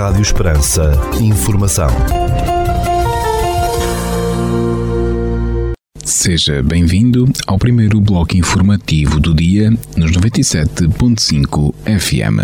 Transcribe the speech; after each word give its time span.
Rádio 0.00 0.22
Esperança. 0.22 0.92
Informação. 1.20 1.90
Seja 6.02 6.62
bem-vindo 6.62 7.30
ao 7.46 7.58
primeiro 7.58 8.00
bloco 8.00 8.34
informativo 8.34 9.20
do 9.20 9.34
dia 9.34 9.70
nos 9.98 10.12
97.5 10.12 11.74
FM. 11.84 12.40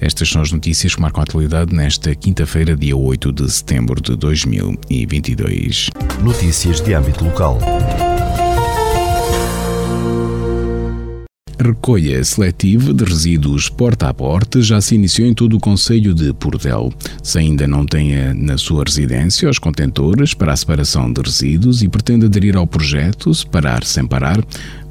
Estas 0.00 0.28
são 0.28 0.42
as 0.42 0.50
notícias 0.50 0.96
que 0.96 1.00
marcam 1.00 1.20
a 1.20 1.22
atualidade 1.22 1.72
nesta 1.72 2.12
quinta-feira, 2.16 2.76
dia 2.76 2.96
8 2.96 3.32
de 3.32 3.48
setembro 3.52 4.02
de 4.02 4.16
2022. 4.16 5.90
Notícias 6.24 6.80
de 6.80 6.92
âmbito 6.92 7.24
local. 7.24 7.60
Recolha 11.68 12.24
seletiva 12.24 12.94
de 12.94 13.04
resíduos 13.04 13.68
porta 13.68 14.08
a 14.08 14.14
porta 14.14 14.60
já 14.62 14.80
se 14.80 14.94
iniciou 14.94 15.28
em 15.28 15.34
todo 15.34 15.56
o 15.56 15.60
Conselho 15.60 16.14
de 16.14 16.32
Portel. 16.32 16.92
Se 17.22 17.38
ainda 17.38 17.66
não 17.66 17.84
tenha 17.84 18.32
na 18.32 18.56
sua 18.56 18.84
residência 18.86 19.50
os 19.50 19.58
contentores 19.58 20.34
para 20.34 20.52
a 20.52 20.56
separação 20.56 21.12
de 21.12 21.20
resíduos 21.20 21.82
e 21.82 21.88
pretende 21.88 22.26
aderir 22.26 22.56
ao 22.56 22.66
projeto 22.66 23.34
Separar 23.34 23.84
Sem 23.84 24.06
Parar, 24.06 24.42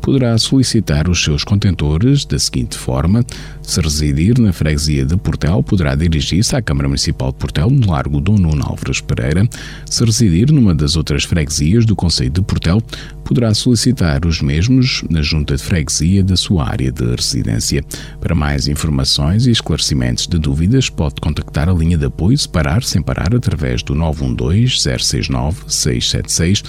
poderá 0.07 0.37
solicitar 0.37 1.09
os 1.09 1.21
seus 1.21 1.43
contentores 1.43 2.23
da 2.23 2.39
seguinte 2.39 2.77
forma: 2.77 3.25
se 3.61 3.81
residir 3.81 4.39
na 4.39 4.53
freguesia 4.53 5.03
de 5.03 5.17
Portel, 5.17 5.61
poderá 5.61 5.95
dirigir-se 5.95 6.55
à 6.55 6.61
Câmara 6.61 6.87
Municipal 6.87 7.33
de 7.33 7.37
Portel, 7.37 7.69
no 7.69 7.91
Largo 7.91 8.21
Dom 8.21 8.37
Nuno 8.37 8.63
Álvares 8.65 9.01
Pereira. 9.01 9.45
Se 9.85 10.05
residir 10.05 10.49
numa 10.49 10.73
das 10.73 10.95
outras 10.95 11.25
freguesias 11.25 11.85
do 11.85 11.93
Conselho 11.93 12.29
de 12.29 12.41
Portel, 12.41 12.81
poderá 13.25 13.53
solicitar 13.53 14.25
os 14.25 14.41
mesmos 14.41 15.03
na 15.09 15.21
junta 15.21 15.57
de 15.57 15.61
freguesia 15.61 16.23
da 16.23 16.37
sua 16.37 16.69
área 16.69 16.89
de 16.89 17.03
residência. 17.13 17.83
Para 18.21 18.33
mais 18.33 18.69
informações 18.69 19.45
e 19.45 19.51
esclarecimentos 19.51 20.25
de 20.25 20.39
dúvidas, 20.39 20.89
pode 20.89 21.15
contactar 21.15 21.67
a 21.67 21.73
linha 21.73 21.97
de 21.97 22.05
apoio 22.05 22.37
Separar 22.37 22.81
Sem 22.81 23.01
Parar 23.01 23.35
através 23.35 23.83
do 23.83 23.93
912 23.93 24.69
069 24.69 25.63
676 25.67 26.63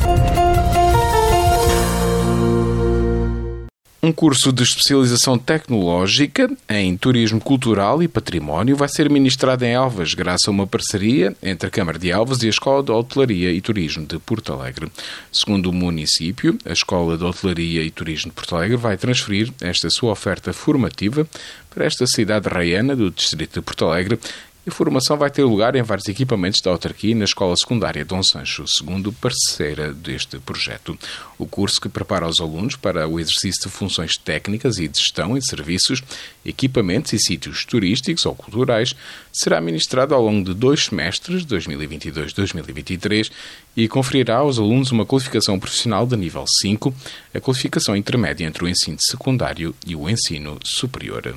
Um 4.03 4.13
curso 4.13 4.51
de 4.51 4.63
especialização 4.63 5.37
tecnológica 5.37 6.51
em 6.71 6.97
turismo 6.97 7.39
cultural 7.39 8.03
e 8.03 8.09
património 8.09 8.75
vai 8.75 8.89
ser 8.89 9.11
ministrado 9.11 9.63
em 9.63 9.75
Elvas, 9.75 10.15
graças 10.15 10.49
a 10.49 10.51
uma 10.51 10.67
parceria 10.67 11.37
entre 11.43 11.69
a 11.69 11.71
Câmara 11.71 11.99
de 11.99 12.11
Elvas 12.11 12.43
e 12.43 12.47
a 12.47 12.49
Escola 12.49 12.83
de 12.83 12.91
Hotelaria 12.91 13.53
e 13.53 13.61
Turismo 13.61 14.07
de 14.07 14.19
Porto 14.19 14.55
Alegre. 14.55 14.91
Segundo 15.31 15.69
o 15.69 15.73
município, 15.75 16.57
a 16.65 16.73
Escola 16.73 17.19
de 17.19 17.25
Hotelaria 17.25 17.83
e 17.83 17.91
Turismo 17.91 18.31
de 18.31 18.35
Porto 18.37 18.57
Alegre 18.57 18.79
vai 18.79 18.97
transferir 18.97 19.53
esta 19.61 19.91
sua 19.91 20.13
oferta 20.13 20.51
formativa 20.55 21.29
para 21.69 21.85
esta 21.85 22.07
cidade 22.07 22.49
raiana 22.49 22.97
do 22.97 23.11
Distrito 23.11 23.61
de 23.61 23.67
Porto 23.67 23.85
Alegre 23.85 24.19
a 24.67 24.71
formação 24.71 25.17
vai 25.17 25.31
ter 25.31 25.43
lugar 25.43 25.75
em 25.75 25.83
vários 25.83 26.07
equipamentos 26.07 26.61
da 26.61 26.71
autarquia 26.71 27.15
na 27.15 27.25
Escola 27.25 27.57
Secundária 27.57 28.05
Dom 28.05 28.23
Sancho, 28.23 28.69
segundo 28.69 29.11
parceira 29.11 29.93
deste 29.93 30.39
projeto. 30.39 30.99
O 31.39 31.47
curso 31.47 31.81
que 31.81 31.89
prepara 31.89 32.29
os 32.29 32.41
alunos 32.41 32.77
para 32.77 33.09
o 33.09 33.19
exercício 33.19 33.63
de 33.63 33.71
funções 33.71 34.19
técnicas 34.19 34.77
e 34.77 34.87
de 34.87 34.99
gestão 34.99 35.37
em 35.37 35.41
serviços, 35.41 36.03
equipamentos 36.45 37.15
e 37.15 37.19
sítios 37.19 37.65
turísticos 37.65 38.27
ou 38.27 38.35
culturais 38.35 38.95
será 39.33 39.61
ministrado 39.63 40.15
ao 40.15 40.23
longo 40.23 40.45
de 40.45 40.55
dois 40.55 40.85
semestres, 40.85 41.45
2022-2023, 41.47 43.31
e 43.75 43.89
conferirá 43.89 44.37
aos 44.37 44.59
alunos 44.59 44.93
uma 44.93 45.07
qualificação 45.07 45.59
profissional 45.59 46.07
de 46.07 46.17
nível 46.17 46.45
5, 46.61 46.95
a 47.35 47.41
qualificação 47.41 47.97
intermédia 47.97 48.45
entre 48.45 48.65
o 48.65 48.69
ensino 48.69 48.99
secundário 49.01 49.75
e 49.87 49.97
o 49.97 50.09
ensino 50.09 50.59
superior. 50.63 51.35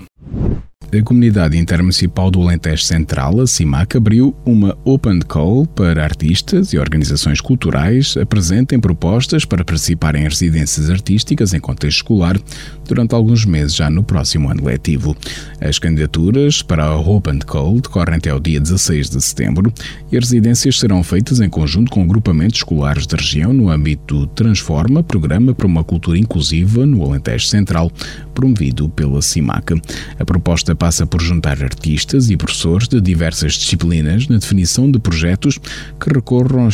A 0.95 1.01
Comunidade 1.01 1.57
Intermunicipal 1.57 2.29
do 2.29 2.39
Alentejo 2.39 2.83
Central, 2.83 3.41
a 3.41 3.47
CIMAC, 3.47 3.97
abriu 3.97 4.35
uma 4.45 4.77
Open 4.83 5.21
Call 5.21 5.65
para 5.65 6.03
artistas 6.03 6.71
e 6.71 6.77
organizações 6.77 7.41
culturais 7.41 8.15
apresentem 8.15 8.79
propostas 8.79 9.43
para 9.43 9.65
participar 9.65 10.13
em 10.13 10.23
residências 10.23 10.91
artísticas 10.91 11.51
em 11.51 11.59
contexto 11.59 11.97
escolar 11.97 12.39
durante 12.87 13.15
alguns 13.15 13.43
meses 13.43 13.75
já 13.75 13.89
no 13.89 14.03
próximo 14.03 14.51
ano 14.51 14.65
letivo. 14.65 15.17
As 15.59 15.79
candidaturas 15.79 16.61
para 16.61 16.83
a 16.83 16.99
Open 16.99 17.39
Call 17.39 17.81
decorrem 17.81 18.17
até 18.17 18.31
o 18.31 18.39
dia 18.39 18.59
16 18.59 19.09
de 19.09 19.19
setembro 19.19 19.73
e 20.11 20.17
as 20.17 20.25
residências 20.25 20.77
serão 20.77 21.01
feitas 21.01 21.39
em 21.39 21.49
conjunto 21.49 21.91
com 21.91 22.05
grupamentos 22.05 22.59
escolares 22.59 23.07
da 23.07 23.17
região 23.17 23.51
no 23.51 23.69
âmbito 23.69 24.19
do 24.19 24.27
Transforma, 24.27 25.01
Programa 25.01 25.55
para 25.55 25.65
uma 25.65 25.83
Cultura 25.83 26.19
Inclusiva 26.19 26.85
no 26.85 27.03
Alentejo 27.03 27.47
Central, 27.47 27.91
promovido 28.35 28.87
pela 28.89 29.21
CIMAC. 29.23 29.81
A 30.19 30.25
proposta 30.25 30.75
passa 30.83 31.07
por 31.07 31.21
juntar 31.21 31.63
artistas 31.63 32.29
e 32.29 32.35
professores 32.35 32.89
de 32.89 32.99
diversas 32.99 33.53
disciplinas 33.53 34.27
na 34.27 34.37
definição 34.37 34.91
de 34.91 34.99
projetos 34.99 35.57
que 35.57 36.13
recorram 36.13 36.67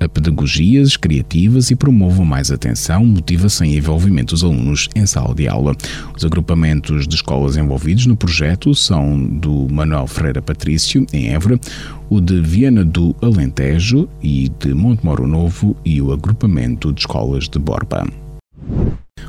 a 0.00 0.08
pedagogias 0.08 0.96
criativas 0.96 1.70
e 1.70 1.76
promovam 1.76 2.24
mais 2.24 2.50
atenção, 2.50 3.04
motivação 3.04 3.64
e 3.64 3.76
envolvimento 3.76 4.34
dos 4.34 4.42
alunos 4.42 4.88
em 4.92 5.06
sala 5.06 5.32
de 5.36 5.46
aula. 5.46 5.76
Os 6.16 6.24
agrupamentos 6.24 7.06
de 7.06 7.14
escolas 7.14 7.56
envolvidos 7.56 8.06
no 8.06 8.16
projeto 8.16 8.74
são 8.74 9.16
do 9.24 9.68
Manuel 9.70 10.08
Ferreira 10.08 10.42
Patrício, 10.42 11.06
em 11.12 11.28
Évora, 11.28 11.60
o 12.10 12.20
de 12.20 12.40
Viana 12.40 12.84
do 12.84 13.14
Alentejo 13.22 14.08
e 14.20 14.50
de 14.58 14.74
Montemoro 14.74 15.28
Novo 15.28 15.76
e 15.84 16.02
o 16.02 16.12
agrupamento 16.12 16.92
de 16.92 17.02
escolas 17.02 17.48
de 17.48 17.60
Borba. 17.60 18.04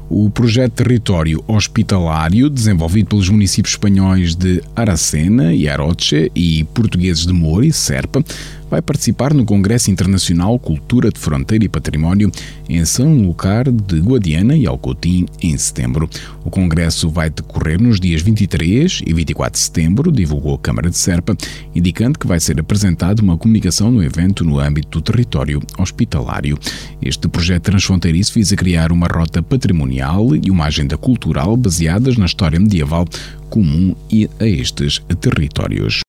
O 0.10 0.28
projeto 0.28 0.74
Território 0.74 1.44
Hospitalário, 1.48 2.50
desenvolvido 2.50 3.10
pelos 3.10 3.30
municípios 3.30 3.74
espanhóis 3.74 4.34
de 4.34 4.60
Aracena 4.76 5.54
e 5.54 5.70
Aroche 5.70 6.32
e 6.34 6.64
portugueses 6.74 7.28
de 7.28 7.34
Moura 7.34 7.68
e 7.68 7.72
Serpa, 7.72 8.24
vai 8.70 8.82
participar 8.82 9.34
no 9.34 9.46
Congresso 9.46 9.90
Internacional 9.90 10.58
Cultura 10.60 11.10
de 11.10 11.20
Fronteira 11.20 11.66
e 11.66 11.70
Património 11.70 12.32
em 12.68 12.84
São 12.86 13.14
Lucar 13.18 13.70
de 13.72 14.00
Guadiana 14.00 14.56
e 14.56 14.68
Alcotim 14.68 15.26
em 15.42 15.58
setembro. 15.58 16.10
O 16.44 16.50
congresso 16.50 17.10
vai 17.10 17.30
decorrer 17.30 17.82
nos 17.82 18.00
dias 18.00 18.22
23 18.22 19.02
e 19.06 19.14
24 19.14 19.54
de 19.54 19.60
setembro, 19.60 20.12
divulgou 20.12 20.56
a 20.56 20.60
Câmara 20.60 20.90
de 20.90 20.98
Serpa, 20.98 21.36
indicando 21.74 22.20
que 22.20 22.28
vai 22.28 22.40
ser 22.40 22.60
apresentada 22.60 23.22
uma 23.22 23.38
comunicação 23.38 23.92
no 23.92 24.04
evento 24.04 24.44
no 24.44 24.60
âmbito 24.60 25.00
do 25.00 25.02
território 25.02 25.62
hospitalário. 25.78 26.58
Este 27.02 27.28
projeto 27.28 27.64
transfronteiriço 27.64 28.34
visa 28.34 28.56
criar 28.56 28.92
uma 28.92 29.08
rota 29.08 29.42
patrimonial 29.42 30.36
e 30.36 30.52
uma 30.52 30.66
agenda 30.66 30.98
cultural 30.98 31.58
baseadas 31.58 32.18
na 32.18 32.26
história 32.26 32.60
medieval 32.60 33.06
comum 33.50 33.96
a 34.40 34.46
estes 34.46 35.02
territórios. 35.20 36.02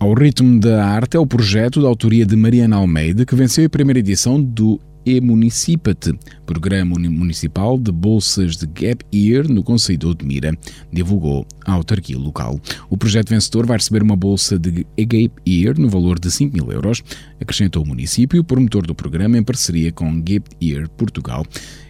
Ao 0.00 0.14
Ritmo 0.14 0.60
da 0.60 0.86
Arte 0.86 1.16
é 1.16 1.20
o 1.20 1.26
projeto 1.26 1.82
da 1.82 1.88
autoria 1.88 2.24
de 2.24 2.36
Mariana 2.36 2.76
Almeida 2.76 3.26
que 3.26 3.34
venceu 3.34 3.66
a 3.66 3.68
primeira 3.68 3.98
edição 3.98 4.40
do 4.40 4.80
e-Municipate, 5.04 6.12
Programa 6.44 6.96
Municipal 6.98 7.78
de 7.78 7.92
Bolsas 7.92 8.56
de 8.56 8.66
Gap 8.66 9.04
Year 9.14 9.48
no 9.48 9.62
Conselho 9.62 9.98
de 9.98 10.06
Odmira, 10.06 10.56
divulgou 10.92 11.46
a 11.64 11.72
autarquia 11.72 12.18
local. 12.18 12.60
O 12.90 12.96
projeto 12.96 13.30
vencedor 13.30 13.66
vai 13.66 13.76
receber 13.76 14.02
uma 14.02 14.16
bolsa 14.16 14.58
de 14.58 14.86
Gap 14.96 15.30
Year 15.46 15.78
no 15.78 15.88
valor 15.88 16.18
de 16.18 16.30
5 16.30 16.54
mil 16.54 16.72
euros, 16.72 17.02
acrescentou 17.40 17.82
o 17.82 17.86
município, 17.86 18.42
promotor 18.44 18.86
do 18.86 18.94
programa 18.94 19.38
em 19.38 19.42
parceria 19.42 19.92
com 19.92 20.20
Gap 20.20 20.44
Year 20.62 20.88
Portugal 20.90 21.44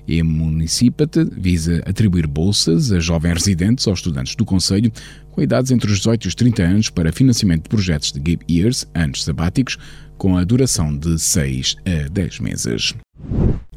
e 0.08 0.22
Municipate 0.22 1.22
visa 1.36 1.82
atribuir 1.86 2.26
bolsas 2.26 2.90
a 2.90 2.98
jovens 2.98 3.34
residentes 3.34 3.86
ou 3.86 3.92
estudantes 3.92 4.34
do 4.34 4.44
Conselho 4.44 4.90
com 5.30 5.42
idades 5.42 5.70
entre 5.70 5.90
os 5.90 5.98
18 5.98 6.24
e 6.24 6.28
os 6.28 6.34
30 6.34 6.62
anos 6.62 6.90
para 6.90 7.12
financiamento 7.12 7.64
de 7.64 7.68
projetos 7.68 8.10
de 8.10 8.18
Gap 8.18 8.44
Years, 8.50 8.86
anos 8.94 9.22
sabáticos, 9.22 9.78
com 10.18 10.36
a 10.36 10.44
duração 10.44 10.94
de 10.94 11.18
6 11.18 11.76
a 11.86 12.08
10 12.08 12.40
meses. 12.40 12.94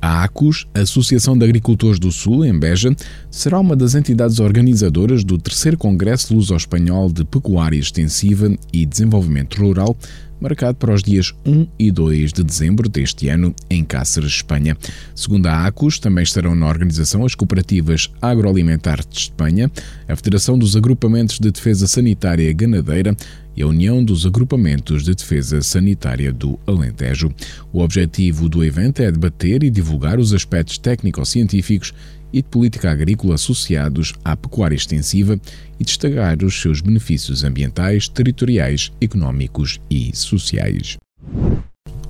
A 0.02 0.24
ACUS, 0.24 0.68
Associação 0.74 1.38
de 1.38 1.46
Agricultores 1.46 2.00
do 2.00 2.12
Sul, 2.12 2.44
em 2.44 2.58
Beja, 2.58 2.94
será 3.30 3.60
uma 3.60 3.76
das 3.76 3.94
entidades 3.94 4.40
organizadoras 4.40 5.24
do 5.24 5.38
terceiro 5.38 5.78
Congresso 5.78 6.34
Luso-Espanhol 6.34 7.12
de 7.12 7.24
Pecuária 7.24 7.78
Extensiva 7.78 8.52
e 8.74 8.84
Desenvolvimento 8.84 9.62
Rural, 9.62 9.96
marcado 10.40 10.76
para 10.78 10.92
os 10.92 11.04
dias 11.04 11.36
1 11.46 11.68
e 11.78 11.92
2 11.92 12.34
de 12.34 12.44
dezembro 12.44 12.90
deste 12.90 13.30
ano 13.30 13.54
em 13.70 13.84
Cáceres, 13.84 14.32
Espanha. 14.32 14.76
Segundo 15.14 15.46
a 15.46 15.68
ACUS, 15.68 16.00
também 16.00 16.24
estarão 16.24 16.56
na 16.56 16.68
organização 16.68 17.24
as 17.24 17.36
cooperativas 17.36 18.10
agroalimentares 18.20 19.06
de 19.08 19.20
Espanha, 19.20 19.72
a 20.08 20.16
Federação 20.16 20.58
dos 20.58 20.76
Agrupamentos 20.76 21.38
de 21.38 21.52
Defesa 21.52 21.88
Sanitária 21.88 22.52
Ganadeira 22.52 23.16
a 23.62 23.68
União 23.68 24.04
dos 24.04 24.26
Agrupamentos 24.26 25.04
de 25.04 25.14
Defesa 25.14 25.62
Sanitária 25.62 26.32
do 26.32 26.60
Alentejo. 26.66 27.34
O 27.72 27.82
objetivo 27.82 28.50
do 28.50 28.64
evento 28.64 29.02
é 29.02 29.12
debater 29.12 29.64
e 29.64 29.70
divulgar 29.70 30.20
os 30.20 30.34
aspectos 30.34 30.78
técnico-científicos 30.78 31.94
e 32.34 32.42
de 32.42 32.48
política 32.48 32.92
agrícola 32.92 33.36
associados 33.36 34.14
à 34.24 34.36
pecuária 34.36 34.76
extensiva 34.76 35.40
e 35.80 35.84
destacar 35.84 36.44
os 36.44 36.60
seus 36.62 36.82
benefícios 36.82 37.44
ambientais, 37.44 38.08
territoriais, 38.08 38.92
económicos 39.02 39.80
e 39.90 40.16
sociais. 40.16 40.98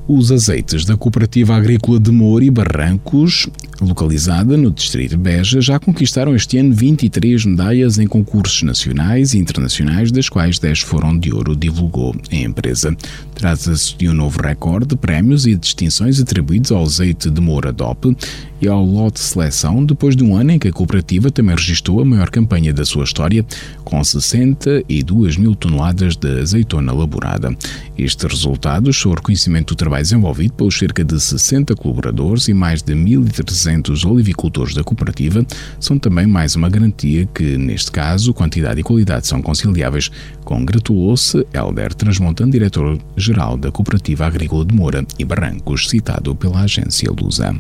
Os 0.08 0.32
azeites 0.32 0.84
da 0.84 0.98
Cooperativa 0.98 1.56
Agrícola 1.56 2.00
de 2.00 2.12
Moura 2.12 2.44
e 2.44 2.50
Barrancos, 2.50 3.48
localizada 3.80 4.58
no 4.58 4.72
Distrito 4.72 5.12
de 5.12 5.18
Beja, 5.18 5.62
já 5.62 5.80
conquistaram 5.80 6.36
este 6.36 6.58
ano 6.58 6.74
23 6.74 7.46
medalhas 7.46 7.98
em 8.00 8.08
concursos 8.08 8.64
nacionais 8.64 9.34
e 9.34 9.38
internacionais, 9.38 10.12
das 10.12 10.28
quais 10.28 10.60
10 10.60 10.82
foram 10.82 11.18
de 11.18 11.32
ouro, 11.32 11.56
divulgou 11.56 12.16
a 12.32 12.36
empresa. 12.36 12.96
Trata-se 13.36 13.96
de 13.96 14.10
um 14.10 14.14
novo 14.14 14.42
recorde 14.42 14.88
de 14.88 14.96
prémios 14.96 15.46
e 15.46 15.56
distinções 15.56 16.20
atribuídos 16.20 16.72
ao 16.72 16.84
azeite 16.84 17.30
de 17.30 17.40
Moura 17.40 17.72
DOP 17.72 18.16
e 18.62 18.68
ao 18.68 18.84
lote 18.84 19.20
seleção, 19.20 19.84
depois 19.84 20.16
de 20.16 20.24
um 20.24 20.36
ano 20.36 20.52
em 20.52 20.60
que 20.60 20.68
a 20.68 20.72
cooperativa 20.72 21.32
também 21.32 21.56
registrou 21.56 22.00
a 22.02 22.06
maior 22.06 22.30
campanha 22.30 22.74
da 22.74 22.86
sua 22.86 23.04
história, 23.04 23.44
com 23.84 24.04
62 24.04 25.38
mil 25.38 25.56
toneladas 25.56 26.16
de 26.16 26.40
azeitona 26.40 26.92
laborada. 26.92 27.56
Estes 27.98 28.30
resultados 28.30 29.00
são 29.00 29.12
o 29.12 29.16
reconhecimento 29.16 29.74
do 29.74 29.78
trabalho 29.78 29.91
desenvolvido 30.00 30.54
pelos 30.54 30.78
cerca 30.78 31.04
de 31.04 31.20
60 31.20 31.76
colaboradores 31.76 32.48
e 32.48 32.54
mais 32.54 32.82
de 32.82 32.94
1.300 32.94 34.10
olivicultores 34.10 34.74
da 34.74 34.84
cooperativa, 34.84 35.46
são 35.80 35.98
também 36.00 36.26
mais 36.26 36.56
uma 36.56 36.70
garantia 36.70 37.26
que, 37.26 37.58
neste 37.58 37.92
caso, 37.92 38.34
quantidade 38.34 38.80
e 38.80 38.84
qualidade 38.84 39.28
são 39.28 39.42
conciliáveis, 39.42 40.10
congratulou-se 40.44 41.46
Helder 41.54 41.94
Transmontano, 41.94 42.52
diretor-geral 42.52 43.58
da 43.58 43.72
Cooperativa 43.72 44.26
Agrícola 44.26 44.66
de 44.66 44.74
Moura 44.74 45.06
e 45.20 45.26
Barrancos, 45.26 45.90
citado 45.90 46.36
pela 46.36 46.62
agência 46.62 47.12
Lusa. 47.12 47.56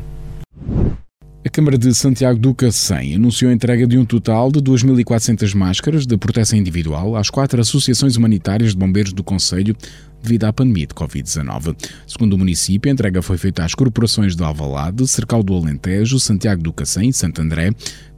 A 1.44 1.50
Câmara 1.50 1.76
de 1.76 1.92
Santiago 1.92 2.40
do 2.40 2.54
Cacém 2.54 3.16
anunciou 3.16 3.50
a 3.50 3.54
entrega 3.54 3.88
de 3.88 3.98
um 3.98 4.06
total 4.06 4.52
de 4.52 4.62
2.400 4.62 5.56
máscaras 5.56 6.06
de 6.06 6.16
proteção 6.16 6.58
individual 6.58 7.16
às 7.16 7.32
quatro 7.32 7.60
associações 7.60 8.16
humanitárias 8.16 8.72
de 8.72 8.78
bombeiros 8.78 9.12
do 9.12 9.24
Conselho 9.24 9.76
devido 10.22 10.46
à 10.46 10.54
pandemia 10.54 10.88
de 10.88 10.94
Covid-19. 10.94 11.76
Segundo 12.08 12.34
o 12.34 12.38
município, 12.38 12.90
a 12.90 12.94
entrega 12.94 13.22
foi 13.22 13.38
feita 13.38 13.64
às 13.64 13.74
corporações 13.74 14.36
de 14.36 14.44
Alvalade, 14.44 15.08
Cercal 15.08 15.44
do 15.44 15.54
Alentejo, 15.54 16.20
Santiago 16.20 16.62
do 16.62 16.74
Cacém 16.74 17.10
e 17.10 17.14
Santo 17.14 17.42
André, 17.42 17.72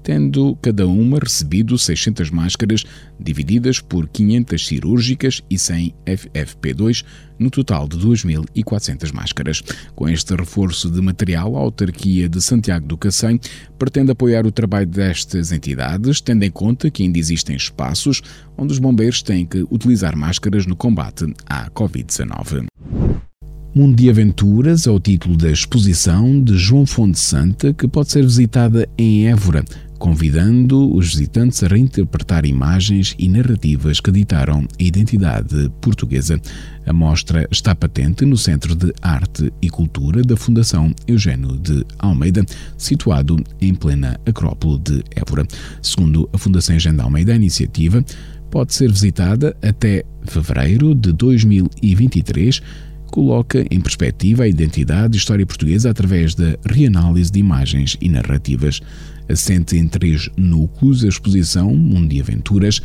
tendo 0.04 0.56
cada 0.62 0.86
uma 0.86 1.18
recebido 1.18 1.78
600 1.78 2.30
máscaras, 2.30 2.84
divididas 3.20 3.80
por 3.80 4.08
500 4.08 4.68
cirúrgicas 4.68 5.42
e 5.50 5.58
100 5.58 5.96
FFP2, 6.06 7.06
no 7.40 7.50
total 7.50 7.88
de 7.88 7.98
2.400 7.98 9.14
máscaras. 9.14 9.64
Com 9.96 10.08
este 10.08 10.36
reforço 10.36 10.92
de 10.92 11.02
material, 11.02 11.56
a 11.56 11.60
autarquia 11.60 12.30
de 12.30 12.42
Santiago 12.42 12.86
do 12.86 12.98
Cacém 12.98 13.40
pretende 13.80 14.12
apoiar 14.12 14.46
o 14.46 14.52
trabalho 14.52 14.88
destas 14.88 15.52
entidades, 15.52 16.22
tendo 16.22 16.44
em 16.44 16.52
conta 16.52 16.92
que 16.92 17.04
ainda 17.04 17.18
existem 17.18 17.56
espaços 17.56 18.22
onde 18.58 18.74
os 18.74 18.80
bombeiros 18.80 19.22
têm 19.22 19.46
que 19.46 19.66
utilizar 19.72 20.16
máscaras 20.16 20.66
no 20.66 20.76
combate 20.76 21.34
à 21.46 21.70
Covid-19. 21.72 22.66
Mundo 23.76 23.96
de 23.96 24.08
Aventuras 24.08 24.86
é 24.86 24.92
o 24.92 25.00
título 25.00 25.36
da 25.36 25.50
exposição 25.50 26.40
de 26.44 26.56
João 26.56 26.86
Fonte 26.86 27.18
Santa 27.18 27.74
que 27.74 27.88
pode 27.88 28.12
ser 28.12 28.22
visitada 28.22 28.88
em 28.96 29.28
Évora 29.28 29.66
convidando 30.04 30.94
os 30.94 31.12
visitantes 31.12 31.64
a 31.64 31.68
reinterpretar 31.68 32.46
imagens 32.46 33.16
e 33.18 33.30
narrativas 33.30 34.02
que 34.02 34.12
ditaram 34.12 34.68
a 34.78 34.84
identidade 34.84 35.72
portuguesa. 35.80 36.38
A 36.86 36.92
mostra 36.92 37.48
está 37.50 37.74
patente 37.74 38.26
no 38.26 38.36
Centro 38.36 38.76
de 38.76 38.94
Arte 39.02 39.50
e 39.62 39.70
Cultura 39.70 40.22
da 40.22 40.36
Fundação 40.36 40.94
Eugênio 41.08 41.58
de 41.58 41.86
Almeida, 41.98 42.46
situado 42.78 43.42
em 43.62 43.74
plena 43.74 44.20
Acrópole 44.26 44.78
de 44.80 45.04
Évora. 45.16 45.48
Segundo 45.82 46.30
a 46.34 46.38
Fundação 46.38 46.76
Eugênio 46.76 46.98
de 46.98 47.04
Almeida, 47.06 47.32
a 47.32 47.38
iniciativa 47.38 48.04
pode 48.52 48.74
ser 48.74 48.92
visitada 48.92 49.56
até 49.62 50.04
fevereiro 50.26 50.94
de 50.94 51.14
2023 51.14 52.62
coloca 53.14 53.64
em 53.70 53.80
perspectiva 53.80 54.42
a 54.42 54.48
identidade 54.48 55.16
e 55.16 55.20
história 55.20 55.46
portuguesa 55.46 55.88
através 55.88 56.34
da 56.34 56.58
reanálise 56.66 57.32
de 57.32 57.40
imagens 57.40 57.96
e 58.02 58.10
narrativas. 58.10 58.82
Assente 59.30 59.78
em 59.78 59.88
três 59.88 60.32
núcleos, 60.36 61.06
a 61.06 61.08
exposição 61.10 61.76
Mundo 61.76 62.10
de 62.10 62.20
Aventuras 62.20 62.82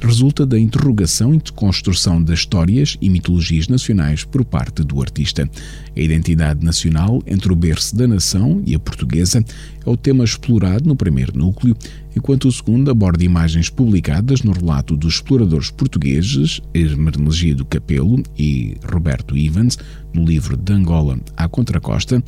resulta 0.00 0.46
da 0.46 0.58
interrogação 0.58 1.34
e 1.34 1.40
construção 1.52 2.22
das 2.22 2.40
histórias 2.40 2.96
e 3.00 3.10
mitologias 3.10 3.68
nacionais 3.68 4.24
por 4.24 4.44
parte 4.44 4.82
do 4.84 5.00
artista. 5.00 5.48
A 5.96 6.00
identidade 6.00 6.64
nacional 6.64 7.22
entre 7.26 7.52
o 7.52 7.56
berço 7.56 7.96
da 7.96 8.06
nação 8.06 8.62
e 8.64 8.74
a 8.74 8.78
portuguesa 8.78 9.44
é 9.84 9.90
o 9.90 9.96
tema 9.96 10.24
explorado 10.24 10.88
no 10.88 10.94
primeiro 10.94 11.36
núcleo, 11.36 11.76
enquanto 12.16 12.46
o 12.46 12.52
segundo 12.52 12.90
aborda 12.90 13.24
imagens 13.24 13.68
publicadas 13.70 14.42
no 14.42 14.52
relato 14.52 14.96
dos 14.96 15.14
exploradores 15.14 15.70
portugueses 15.70 16.60
Hermenegildo 16.72 17.64
Capelo 17.64 18.22
e 18.36 18.76
Roberto 18.84 19.36
Evans, 19.36 19.78
no 20.12 20.24
livro 20.24 20.56
De 20.56 20.72
Angola 20.72 21.18
à 21.36 21.48
Contracosta, 21.48 22.22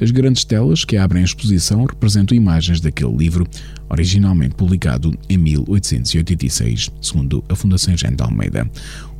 as 0.00 0.10
grandes 0.10 0.44
telas 0.44 0.84
que 0.84 0.96
abrem 0.96 1.22
a 1.22 1.24
exposição 1.24 1.84
representam 1.84 2.36
imagens 2.36 2.80
daquele 2.80 3.16
livro, 3.16 3.46
originalmente 3.88 4.54
publicado 4.54 5.16
em 5.28 5.38
1886, 5.38 6.90
segundo 7.00 7.44
a 7.48 7.54
Fundação 7.54 7.96
Jean 7.96 8.14
de 8.14 8.22
Almeida. 8.22 8.68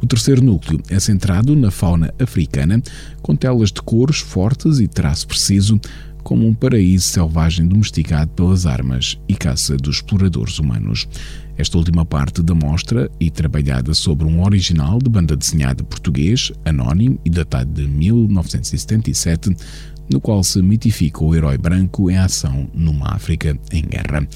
O 0.03 0.06
terceiro 0.06 0.43
núcleo 0.43 0.82
é 0.91 0.99
centrado 0.99 1.55
na 1.55 1.71
fauna 1.71 2.12
africana, 2.19 2.82
com 3.23 3.37
telas 3.37 3.71
de 3.71 3.81
cores 3.82 4.19
fortes 4.19 4.81
e 4.81 4.88
traço 4.88 5.26
preciso, 5.26 5.81
como 6.25 6.47
um 6.47 6.55
paraíso 6.55 7.06
selvagem 7.09 7.69
domesticado 7.69 8.31
pelas 8.32 8.67
armas 8.67 9.19
e 9.29 9.35
caça 9.35 9.77
dos 9.77 9.97
exploradores 9.97 10.59
humanos. 10.59 11.06
Esta 11.56 11.79
última 11.79 12.05
parte 12.05 12.43
da 12.43 12.55
mostra, 12.55 13.09
e 13.20 13.31
trabalhada 13.31 13.94
sobre 13.94 14.27
um 14.27 14.43
original 14.43 14.99
de 14.99 15.09
banda 15.09 15.37
desenhada 15.37 15.85
português, 15.85 16.50
anónimo 16.65 17.20
e 17.25 17.31
datado 17.31 17.70
de 17.70 17.87
1977, 17.87 19.55
no 20.11 20.21
qual 20.21 20.43
se 20.43 20.61
mitifica 20.62 21.25
o 21.25 21.35
herói 21.35 21.59
branco 21.59 22.11
em 22.11 22.17
ação 22.17 22.69
numa 22.75 23.15
África 23.15 23.59
em 23.73 23.83
guerra. 23.83 24.27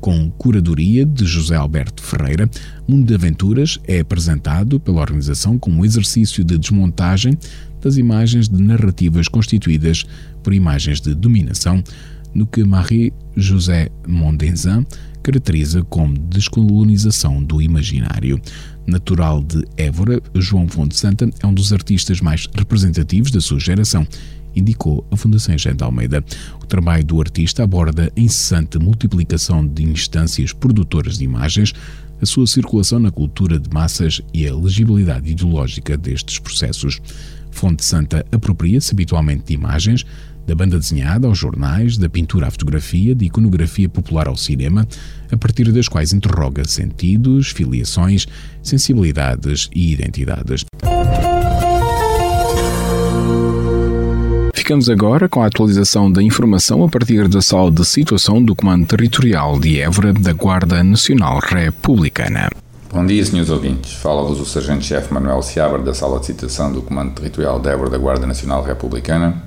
Com 0.00 0.30
curadoria 0.30 1.04
de 1.04 1.24
José 1.24 1.56
Alberto 1.56 2.02
Ferreira, 2.02 2.48
Mundo 2.86 3.06
de 3.06 3.14
Aventuras 3.14 3.78
é 3.88 4.00
apresentado 4.00 4.78
pela 4.78 5.00
organização 5.00 5.58
como 5.58 5.80
um 5.80 5.84
exercício 5.84 6.44
de 6.44 6.58
desmontagem 6.58 7.36
das 7.80 7.96
imagens 7.96 8.48
de 8.48 8.62
narrativas 8.62 9.28
constituídas 9.28 10.04
por 10.42 10.52
imagens 10.52 11.00
de 11.00 11.14
dominação, 11.14 11.82
no 12.34 12.46
que 12.46 12.62
Marie-José 12.62 13.88
Mondenzin 14.06 14.86
caracteriza 15.22 15.82
como 15.82 16.16
descolonização 16.16 17.42
do 17.42 17.60
imaginário. 17.60 18.40
Natural 18.86 19.42
de 19.42 19.64
Évora, 19.76 20.20
João 20.36 20.68
Fonte 20.68 20.96
Santa 20.96 21.28
é 21.42 21.46
um 21.46 21.54
dos 21.54 21.72
artistas 21.72 22.20
mais 22.20 22.46
representativos 22.54 23.32
da 23.32 23.40
sua 23.40 23.58
geração 23.58 24.06
indicou 24.56 25.06
a 25.10 25.16
Fundação 25.16 25.54
de 25.54 25.84
Almeida. 25.84 26.24
O 26.60 26.66
trabalho 26.66 27.04
do 27.04 27.20
artista 27.20 27.62
aborda 27.62 28.12
a 28.16 28.20
incessante 28.20 28.78
multiplicação 28.78 29.66
de 29.66 29.84
instâncias 29.84 30.52
produtoras 30.52 31.18
de 31.18 31.24
imagens, 31.24 31.72
a 32.20 32.26
sua 32.26 32.46
circulação 32.46 32.98
na 32.98 33.10
cultura 33.10 33.60
de 33.60 33.68
massas 33.70 34.22
e 34.32 34.48
a 34.48 34.54
legibilidade 34.54 35.30
ideológica 35.30 35.96
destes 35.96 36.38
processos. 36.38 37.00
Fonte 37.50 37.84
Santa 37.84 38.24
apropria-se 38.32 38.92
habitualmente 38.92 39.44
de 39.46 39.54
imagens, 39.54 40.04
da 40.46 40.54
banda 40.54 40.78
desenhada 40.78 41.26
aos 41.26 41.38
jornais, 41.38 41.98
da 41.98 42.08
pintura 42.08 42.46
à 42.46 42.50
fotografia, 42.50 43.14
de 43.14 43.24
iconografia 43.24 43.88
popular 43.88 44.28
ao 44.28 44.36
cinema, 44.36 44.86
a 45.30 45.36
partir 45.36 45.72
das 45.72 45.88
quais 45.88 46.12
interroga 46.12 46.64
sentidos, 46.64 47.50
filiações, 47.50 48.26
sensibilidades 48.62 49.68
e 49.74 49.92
identidades. 49.92 50.64
Ficamos 54.66 54.90
agora 54.90 55.28
com 55.28 55.44
a 55.44 55.46
atualização 55.46 56.10
da 56.10 56.20
informação 56.20 56.82
a 56.82 56.88
partir 56.88 57.28
da 57.28 57.40
sala 57.40 57.70
de 57.70 57.84
situação 57.84 58.42
do 58.42 58.52
Comando 58.52 58.84
Territorial 58.84 59.60
de 59.60 59.80
Évora 59.80 60.12
da 60.12 60.32
Guarda 60.32 60.82
Nacional 60.82 61.38
Republicana. 61.38 62.50
Bom 62.92 63.06
dia, 63.06 63.24
senhores 63.24 63.48
ouvintes. 63.48 63.92
Fala-vos 63.92 64.40
o 64.40 64.44
Sargento-Chefe 64.44 65.14
Manuel 65.14 65.40
Seabra 65.40 65.78
da 65.78 65.94
Sala 65.94 66.18
de 66.18 66.26
Situação 66.26 66.72
do 66.72 66.82
Comando 66.82 67.12
Territorial 67.12 67.60
de 67.60 67.68
Évora 67.68 67.90
da 67.90 67.96
Guarda 67.96 68.26
Nacional 68.26 68.64
Republicana 68.64 69.40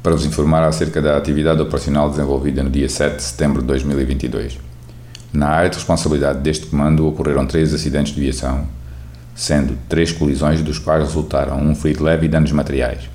para 0.00 0.12
vos 0.12 0.24
informar 0.24 0.62
acerca 0.62 1.02
da 1.02 1.16
atividade 1.16 1.60
operacional 1.60 2.08
desenvolvida 2.08 2.62
no 2.62 2.70
dia 2.70 2.88
7 2.88 3.16
de 3.16 3.22
setembro 3.24 3.62
de 3.62 3.66
2022. 3.66 4.60
Na 5.32 5.48
área 5.48 5.70
de 5.70 5.76
responsabilidade 5.76 6.38
deste 6.38 6.66
comando 6.66 7.04
ocorreram 7.08 7.44
três 7.46 7.74
acidentes 7.74 8.14
de 8.14 8.20
viação, 8.20 8.64
sendo 9.34 9.76
três 9.88 10.12
colisões 10.12 10.62
dos 10.62 10.78
quais 10.78 11.02
resultaram 11.02 11.60
um 11.60 11.74
ferido 11.74 12.04
leve 12.04 12.26
e 12.26 12.28
danos 12.28 12.52
materiais. 12.52 13.10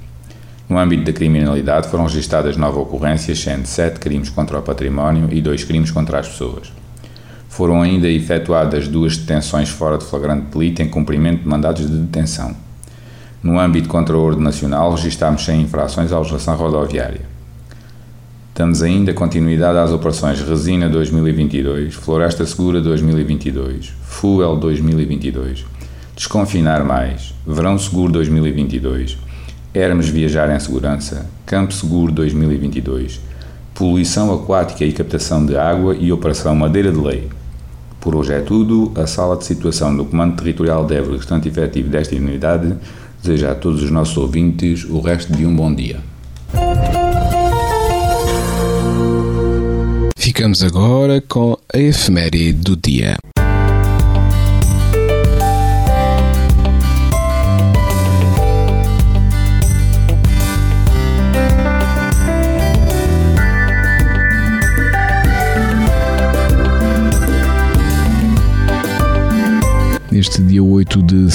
No 0.69 0.77
âmbito 0.77 1.05
da 1.05 1.13
criminalidade 1.13 1.87
foram 1.87 2.05
registadas 2.05 2.57
nove 2.57 2.77
ocorrências, 2.77 3.39
sendo 3.39 3.65
sete 3.65 3.99
crimes 3.99 4.29
contra 4.29 4.59
o 4.59 4.61
património 4.61 5.29
e 5.31 5.41
dois 5.41 5.63
crimes 5.63 5.91
contra 5.91 6.19
as 6.19 6.27
pessoas. 6.27 6.71
Foram 7.47 7.81
ainda 7.81 8.09
efetuadas 8.09 8.87
duas 8.87 9.15
detenções 9.15 9.69
fora 9.69 9.97
de 9.97 10.03
flagrante 10.03 10.47
delito 10.51 10.81
em 10.81 10.89
cumprimento 10.89 11.43
de 11.43 11.47
mandados 11.47 11.89
de 11.89 11.97
detenção. 11.97 12.53
No 13.41 13.57
âmbito 13.57 13.87
contra 13.87 14.15
a 14.15 14.19
ordem 14.19 14.43
nacional, 14.43 14.93
registámos 14.93 15.45
100 15.45 15.61
infrações 15.61 16.11
à 16.11 16.17
legislação 16.17 16.57
rodoviária. 16.57 17.21
Damos 18.53 18.81
ainda 18.81 19.13
continuidade 19.13 19.77
às 19.77 19.91
operações 19.91 20.41
Resina 20.41 20.89
2022, 20.89 21.93
Floresta 21.93 22.45
Segura 22.45 22.81
2022, 22.81 23.93
Fuel 24.01 24.57
2022, 24.57 25.63
Desconfinar 26.15 26.83
Mais, 26.83 27.35
Verão 27.45 27.77
Seguro 27.77 28.11
2022, 28.13 29.17
Hermes 29.77 30.09
Viajar 30.09 30.49
em 30.49 30.59
Segurança, 30.59 31.27
Campo 31.45 31.71
Seguro 31.71 32.11
2022, 32.11 33.21
Poluição 33.75 34.33
Aquática 34.33 34.83
e 34.83 34.91
Captação 34.91 35.45
de 35.45 35.55
Água 35.55 35.95
e 35.95 36.11
Operação 36.11 36.55
Madeira 36.55 36.91
de 36.91 36.97
Lei. 36.97 37.29
Por 38.01 38.15
hoje 38.15 38.33
é 38.33 38.39
tudo. 38.39 38.91
A 38.95 39.05
sala 39.05 39.37
de 39.37 39.45
situação 39.45 39.95
do 39.95 40.03
Comando 40.03 40.35
Territorial 40.35 40.83
de 40.83 40.95
Évora, 40.95 41.17
restante 41.17 41.47
efetivo 41.47 41.89
desta 41.89 42.15
unidade, 42.15 42.73
deseja 43.21 43.51
a 43.51 43.55
todos 43.55 43.83
os 43.83 43.91
nossos 43.91 44.17
ouvintes 44.17 44.83
o 44.83 44.99
resto 44.99 45.31
de 45.31 45.45
um 45.45 45.55
bom 45.55 45.71
dia. 45.71 45.99
Ficamos 50.17 50.63
agora 50.63 51.21
com 51.21 51.55
a 51.71 51.77
efeméride 51.77 52.53
do 52.53 52.75
dia. 52.75 53.15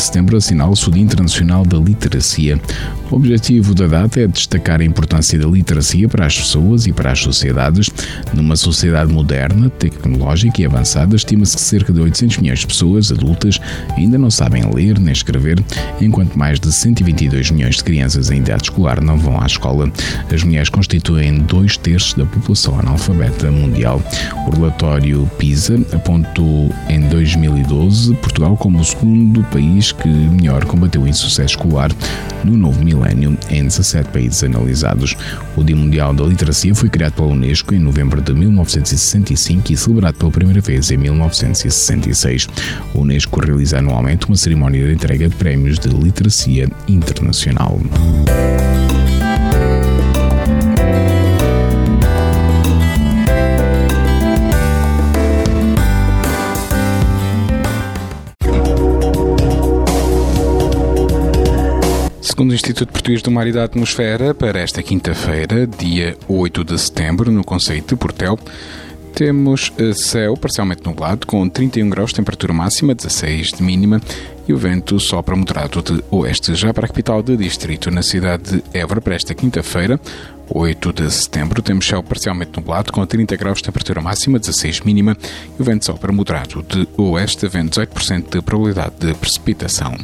Setembro 0.03 0.37
assinala-se 0.37 0.89
o 0.89 0.93
Dia 0.93 1.03
Internacional 1.03 1.65
da 1.65 1.79
Literacia. 1.79 2.61
O 3.13 3.17
objetivo 3.17 3.75
da 3.75 3.87
data 3.87 4.23
é 4.23 4.27
destacar 4.27 4.81
a 4.81 4.85
importância 4.85 5.39
da 5.39 5.47
literacia 5.47 6.09
para 6.09 6.25
as 6.25 6.35
pessoas 6.35 6.87
e 6.87 6.95
para 6.95 7.13
as 7.13 7.21
sociedades. 7.21 7.91
Numa 8.33 8.57
sociedade 8.57 9.13
moderna, 9.13 9.69
tecnológica 9.69 10.63
e 10.63 10.65
avançada, 10.65 11.15
estima-se 11.15 11.57
que 11.57 11.63
cerca 11.63 11.93
de 11.93 12.01
800 12.01 12.39
milhões 12.39 12.61
de 12.61 12.67
pessoas 12.67 13.13
adultas 13.13 13.61
ainda 13.99 14.17
não 14.17 14.31
sabem 14.31 14.65
ler 14.75 14.99
nem 14.99 15.13
escrever, 15.13 15.63
enquanto 16.01 16.39
mais 16.39 16.59
de 16.59 16.73
122 16.73 17.51
milhões 17.51 17.77
de 17.77 17.85
crianças 17.85 18.31
em 18.31 18.39
idade 18.39 18.63
escolar 18.63 19.03
não 19.03 19.19
vão 19.19 19.39
à 19.39 19.45
escola. 19.45 19.93
As 20.33 20.43
mulheres 20.43 20.71
constituem 20.71 21.39
dois 21.41 21.77
terços 21.77 22.15
da 22.15 22.25
população 22.25 22.81
analfabeta 22.81 23.51
mundial. 23.51 24.03
O 24.47 24.51
relatório 24.53 25.31
PISA 25.39 25.79
apontou 25.93 26.75
em 26.89 27.01
2012 27.11 28.15
Portugal 28.15 28.57
como 28.57 28.81
o 28.81 28.85
segundo 28.85 29.45
país 29.45 29.93
que 29.93 30.09
melhor 30.09 30.65
combateu 30.65 31.03
o 31.03 31.07
insucesso 31.07 31.57
escolar 31.57 31.91
no 32.43 32.57
novo 32.57 32.83
milénio 33.03 33.37
em 33.51 33.65
17 33.65 34.11
países 34.11 34.45
analisados. 34.45 35.17
O 35.57 35.65
Dia 35.65 35.77
Mundial 35.77 36.15
da 36.15 36.25
Literacia 36.25 36.75
foi 36.75 36.89
criado 36.89 37.15
pela 37.15 37.29
Unesco 37.29 37.75
em 37.75 37.79
novembro 37.79 38.21
de 38.21 38.33
1965 38.33 39.73
e 39.73 39.77
celebrado 39.77 40.17
pela 40.17 40.31
primeira 40.31 40.61
vez 40.61 40.91
em 40.91 40.97
1966. 40.97 42.49
A 42.95 42.99
Unesco 42.99 43.41
realiza 43.41 43.79
anualmente 43.79 44.27
uma 44.27 44.37
cerimónia 44.37 44.87
de 44.87 44.95
entrega 44.95 45.29
de 45.29 45.35
prémios 45.35 45.79
de 45.79 45.89
literacia 45.89 46.69
internacional. 46.89 47.81
Segundo 62.33 62.53
o 62.53 62.55
Instituto 62.55 62.91
Português 62.91 63.21
do 63.21 63.31
Mar 63.31 63.47
e 63.47 63.53
da 63.53 63.63
Atmosfera, 63.63 64.33
para 64.33 64.59
esta 64.59 64.83
quinta-feira, 64.83 65.67
dia 65.67 66.17
8 66.27 66.65
de 66.65 66.81
setembro, 66.81 67.31
no 67.31 67.45
Conceito 67.45 67.95
de 67.95 67.97
Portel, 68.01 68.39
temos 69.15 69.71
eh, 69.77 69.93
céu 69.93 70.35
parcialmente 70.35 70.83
nublado, 70.83 71.27
com 71.27 71.47
31 71.47 71.91
graus 71.91 72.09
de 72.09 72.17
temperatura 72.17 72.55
máxima, 72.55 72.95
16 72.95 73.49
de 73.49 73.63
mínima, 73.63 74.01
e 74.49 74.55
o 74.55 74.57
vento 74.57 74.99
sopra 74.99 75.37
moderado 75.37 75.83
de 75.83 76.03
oeste. 76.11 76.55
Já 76.55 76.73
para 76.73 76.87
a 76.87 76.89
capital 76.89 77.23
do 77.23 77.37
distrito, 77.37 77.91
na 77.91 78.01
cidade 78.01 78.63
de 78.63 78.63
Évora, 78.73 79.03
para 79.03 79.15
esta 79.15 79.35
quinta-feira, 79.35 80.01
8 80.49 80.91
de 80.91 81.11
setembro, 81.11 81.61
temos 81.61 81.87
céu 81.87 82.03
parcialmente 82.03 82.53
nublado, 82.57 82.91
com 82.93 83.05
30 83.05 83.37
graus 83.37 83.59
de 83.59 83.65
temperatura 83.65 84.01
máxima, 84.01 84.39
16 84.39 84.81
mínima, 84.81 85.19
e 85.59 85.61
o 85.61 85.65
vento 85.67 85.85
sopra 85.85 86.11
moderado 86.11 86.63
de 86.63 86.89
oeste, 86.97 87.45
havendo 87.45 87.73
18% 87.73 88.31
de 88.31 88.41
probabilidade 88.41 88.95
de 88.99 89.13
precipitação. 89.13 89.99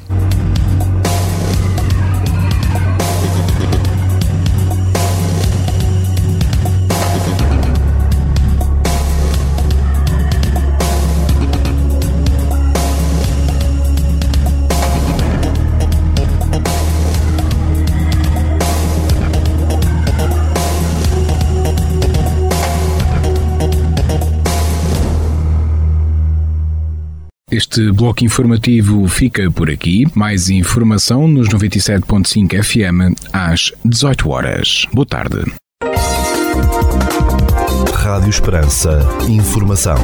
Este 27.58 27.90
bloco 27.90 28.24
informativo 28.24 29.08
fica 29.08 29.50
por 29.50 29.68
aqui. 29.68 30.06
Mais 30.14 30.48
informação 30.48 31.26
nos 31.26 31.48
97.5 31.48 32.62
FM 32.62 33.18
às 33.32 33.72
18 33.84 34.30
horas. 34.30 34.86
Boa 34.92 35.04
tarde. 35.04 35.42
Rádio 37.92 38.30
Esperança. 38.30 39.00
Informação. 39.28 39.96